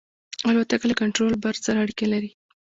الوتکه 0.49 0.85
له 0.87 0.95
کنټرول 1.01 1.33
برج 1.43 1.59
سره 1.67 1.77
اړیکه 1.83 2.05
لري. 2.13 2.31